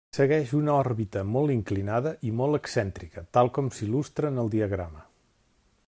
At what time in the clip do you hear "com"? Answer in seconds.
3.59-3.71